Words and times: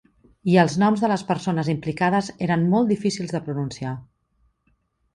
I 0.53 0.55
els 0.61 0.77
noms 0.83 1.03
de 1.03 1.09
les 1.11 1.25
persones 1.27 1.69
implicades 1.75 2.31
eren 2.49 2.67
molt 2.75 2.93
difícils 2.97 3.39
de 3.39 3.45
pronunciar. 3.51 3.97